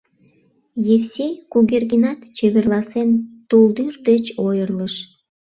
[0.95, 3.09] Евсей Кугергинат, чеверласен,
[3.49, 4.95] тулдӱр деч ойырлыш.